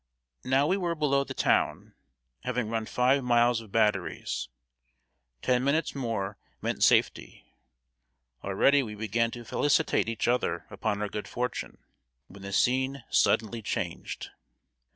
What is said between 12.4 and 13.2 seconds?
the scene